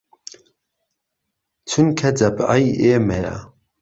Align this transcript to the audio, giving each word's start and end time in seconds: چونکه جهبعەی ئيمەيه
چونکه 1.69 2.07
جهبعەی 2.19 2.65
ئيمەيه 2.83 3.35